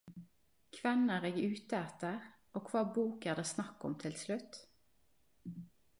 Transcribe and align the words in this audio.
Kven 0.75 1.03
er 1.15 1.27
eg 1.29 1.35
ute 1.49 1.77
etter 1.89 2.25
og 2.57 2.65
kva 2.71 2.83
bok 2.97 3.29
er 3.35 3.41
det 3.43 3.47
snakk 3.53 3.89
om 3.91 3.99
til 4.05 4.19
slutt? 4.23 4.63